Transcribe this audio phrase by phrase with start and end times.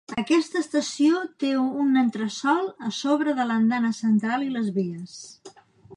[0.19, 1.51] Aquesta estació té
[1.83, 5.19] un entresòl a sobre de l'andana central i les vies.